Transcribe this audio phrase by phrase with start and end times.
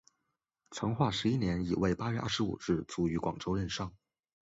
[0.71, 3.95] 成化十一年乙未八月二十五日卒于广州任上。